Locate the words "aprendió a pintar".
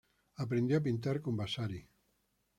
0.45-1.21